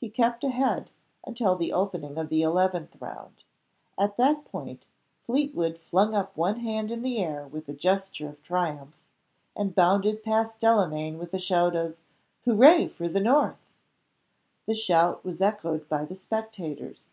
[0.00, 0.88] He kept ahead,
[1.22, 3.44] until the opening of the eleventh round.
[3.98, 4.86] At that point,
[5.26, 8.94] Fleetwood flung up one hand in the air with a gesture of triumph;
[9.54, 11.98] and bounded past Delamayn with a shout of
[12.46, 13.76] "Hooray for the North!"
[14.64, 17.08] The shout was echoed by the spectators.